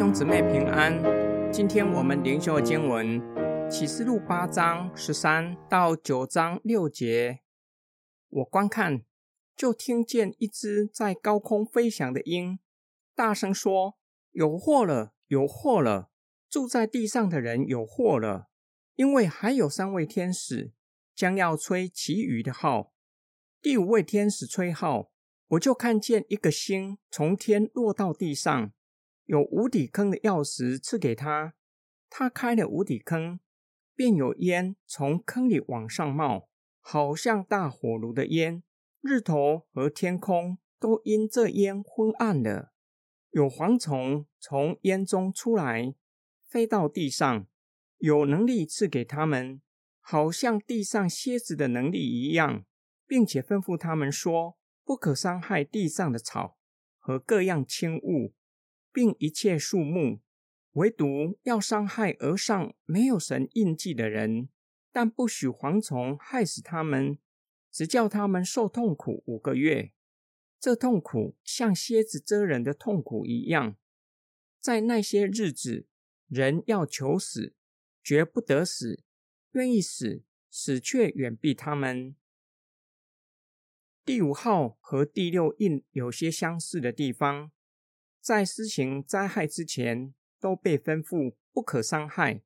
[0.00, 0.98] 兄姊妹平安，
[1.52, 3.20] 今天我们灵修的经文
[3.70, 7.40] 启示录八章十三到九章六节。
[8.30, 9.02] 我观看，
[9.54, 12.58] 就听见一只在高空飞翔的鹰，
[13.14, 13.98] 大声说
[14.32, 16.08] ：“有祸了，有祸了！
[16.48, 18.48] 住在地上的人有祸了，
[18.94, 20.72] 因为还有三位天使
[21.14, 22.94] 将要吹其余的号。
[23.60, 25.10] 第五位天使吹号，
[25.48, 28.72] 我就看见一个星从天落到地上。”
[29.30, 31.54] 有无底坑的钥匙赐给他，
[32.08, 33.38] 他开了无底坑，
[33.94, 36.48] 便有烟从坑里往上冒，
[36.80, 38.64] 好像大火炉的烟。
[39.00, 42.72] 日头和天空都因这烟昏暗了。
[43.30, 45.94] 有蝗虫从烟中出来，
[46.48, 47.46] 飞到地上，
[47.98, 49.62] 有能力赐给他们，
[50.00, 52.64] 好像地上蝎子的能力一样，
[53.06, 56.58] 并且吩咐他们说：不可伤害地上的草
[56.98, 58.34] 和各样轻物。
[58.92, 60.20] 并一切树木，
[60.72, 64.48] 唯独要伤害额上没有神印记的人，
[64.92, 67.18] 但不许蝗虫害死他们，
[67.70, 69.92] 只叫他们受痛苦五个月。
[70.58, 73.76] 这痛苦像蝎子蛰人的痛苦一样。
[74.58, 75.86] 在那些日子，
[76.28, 77.54] 人要求死，
[78.02, 79.02] 绝不得死；
[79.52, 82.14] 愿意死，死却远避他们。
[84.04, 87.50] 第五号和第六印有些相似的地方。
[88.20, 92.42] 在施行灾害之前，都被吩咐不可伤害。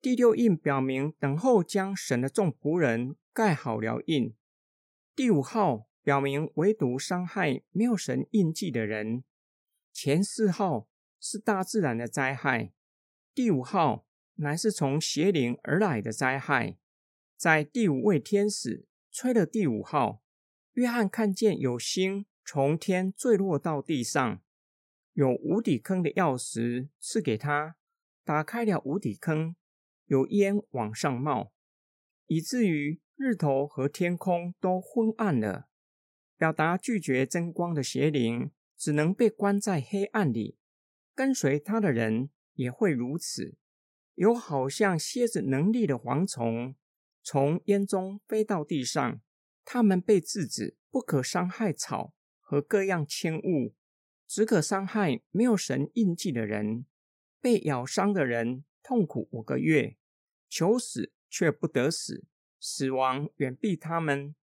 [0.00, 4.34] 第六印表明等候将神的众仆人盖好了印。
[5.14, 9.24] 第五号表明唯独伤害没有神印记的人。
[9.92, 10.88] 前四号
[11.20, 12.72] 是大自然的灾害，
[13.34, 14.06] 第五号
[14.36, 16.78] 乃是从邪灵而来的灾害。
[17.36, 20.22] 在第五位天使吹了第五号，
[20.74, 24.40] 约翰看见有星从天坠落到地上。
[25.18, 27.74] 有无底坑的钥匙赐给他，
[28.24, 29.56] 打开了无底坑，
[30.04, 31.52] 有烟往上冒，
[32.28, 35.68] 以至于日头和天空都昏暗了。
[36.36, 40.56] 表达拒绝真光的邪灵，只能被关在黑暗里。
[41.16, 43.56] 跟随他的人也会如此。
[44.14, 46.76] 有好像蝎子能力的蝗虫，
[47.24, 49.20] 从烟中飞到地上，
[49.64, 53.74] 他们被制止，不可伤害草和各样轻物。
[54.28, 56.84] 只可伤害没有神印记的人，
[57.40, 59.96] 被咬伤的人痛苦五个月，
[60.50, 62.26] 求死却不得死，
[62.60, 64.34] 死亡远避他们，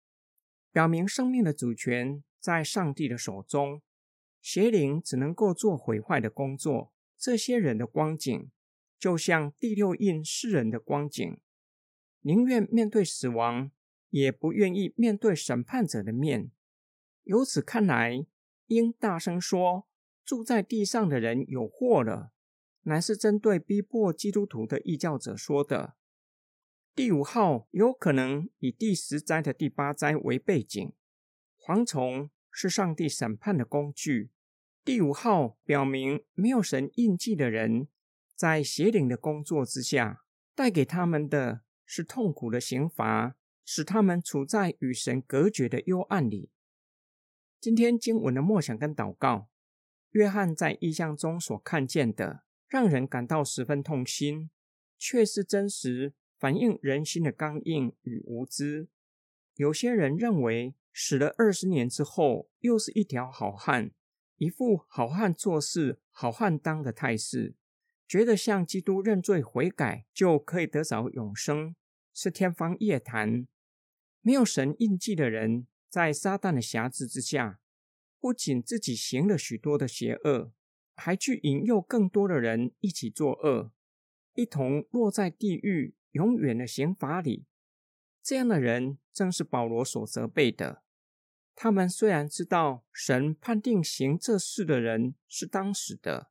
[0.72, 3.80] 表明生命的主权在上帝的手中，
[4.42, 6.92] 邪灵只能够做毁坏的工作。
[7.16, 8.50] 这些人的光景，
[8.98, 11.38] 就像第六印世人的光景，
[12.22, 13.70] 宁愿面对死亡，
[14.10, 16.50] 也不愿意面对审判者的面。
[17.22, 18.26] 由此看来。
[18.66, 19.86] 应大声说
[20.24, 22.32] ：“住在地上的人有祸了。”
[22.88, 25.94] 乃是针对逼迫基督徒的异教者说的。
[26.94, 30.92] 第五号有可能以第十灾的第八灾为背景。
[31.58, 34.30] 蝗虫是上帝审判的工具。
[34.84, 37.88] 第五号表明，没有神印记的人，
[38.36, 40.22] 在邪灵的工作之下，
[40.54, 46.50] 带给他们的是痛苦的刑罚，使他们处在与神隔绝的幽暗里。
[47.58, 49.48] 今天经文的默想跟祷告，
[50.10, 54.50] 约翰在意象中所看见的，让人感到十分痛心，
[54.98, 58.88] 却是真实反映人心的刚硬与无知。
[59.54, 63.90] 有些人认为死了二十年之后，又是一条好汉，
[64.36, 67.54] 一副好汉做事好汉当的态势，
[68.06, 71.74] 觉得向基督认罪悔改就可以得着永生，
[72.14, 73.48] 是天方夜谭。
[74.20, 75.66] 没有神印记的人。
[75.88, 77.60] 在撒旦的辖制之下，
[78.20, 80.52] 不仅自己行了许多的邪恶，
[80.94, 83.72] 还去引诱更多的人一起作恶，
[84.34, 87.46] 一同落在地狱永远的刑罚里。
[88.22, 90.82] 这样的人正是保罗所责备的。
[91.54, 96.30] 他们虽然知道神判定行这事的人是当死的，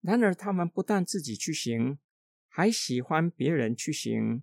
[0.00, 1.98] 然而他们不但自己去行，
[2.46, 4.42] 还喜欢别人去行。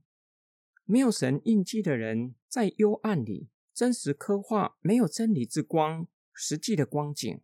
[0.83, 3.49] 没有神印记的人，在幽暗里。
[3.75, 7.41] 真实刻画没有真理之光，实际的光景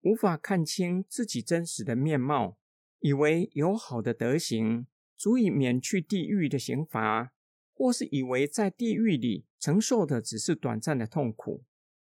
[0.00, 2.56] 无法看清自己真实的面貌，
[3.00, 7.34] 以为有好的德行足以免去地狱的刑罚，
[7.74, 11.62] 或是以为在地狱里承受的只是短暂的痛苦，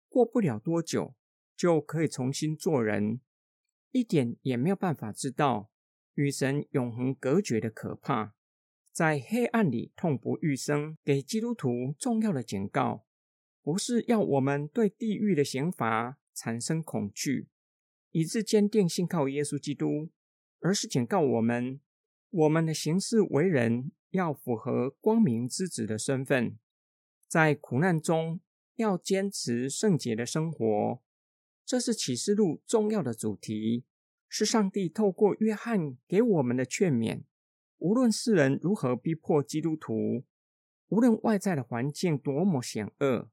[0.09, 1.17] 过不了多久
[1.57, 3.21] 就可以重新做人，
[3.91, 5.73] 一点也没有办法知道
[6.15, 8.35] 与神永恒隔绝的可怕，
[8.93, 13.05] 在黑暗里痛不欲生，给基督徒重要的警告。
[13.63, 17.49] 不是要我们对地狱的刑罚产生恐惧，
[18.11, 20.11] 以致坚定信靠耶稣基督，
[20.61, 21.81] 而是警告我们，
[22.31, 26.59] 我们的行事为人要符合光明之子的身份，
[27.29, 28.41] 在苦难中
[28.75, 31.01] 要坚持圣洁的生活。
[31.65, 33.85] 这是启示录重要的主题，
[34.29, 37.23] 是上帝透过约翰给我们的劝勉。
[37.79, 40.25] 无论世人如何逼迫基督徒，
[40.89, 43.31] 无论外在的环境多么险恶，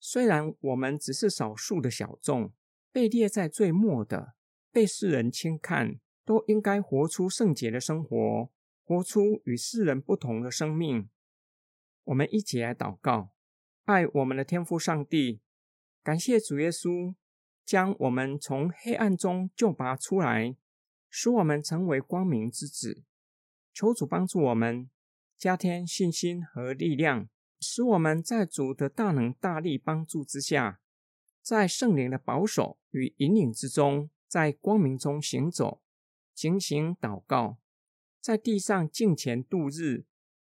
[0.00, 2.52] 虽然我们只是少数的小众，
[2.92, 4.34] 被列在最末的，
[4.72, 6.00] 被世人轻看。
[6.24, 8.50] 都应该活出圣洁的生活，
[8.84, 11.08] 活出与世人不同的生命。
[12.04, 13.30] 我们一起来祷告，
[13.86, 15.40] 爱我们的天父上帝，
[16.02, 17.14] 感谢主耶稣
[17.64, 20.54] 将我们从黑暗中救拔出来，
[21.08, 23.02] 使我们成为光明之子。
[23.72, 24.90] 求主帮助我们，
[25.38, 27.30] 加添信心和力量，
[27.60, 30.80] 使我们在主的大能大力帮助之下，
[31.42, 35.82] 在圣灵的保守与引领之中，在光明中行走。
[36.34, 37.58] 行行祷告，
[38.20, 40.04] 在地上敬虔度日。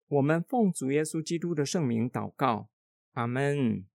[0.07, 2.69] 我们奉主耶稣基督的圣名祷告，
[3.13, 3.86] 阿门。